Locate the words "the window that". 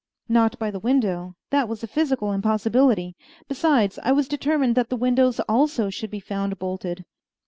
0.71-1.67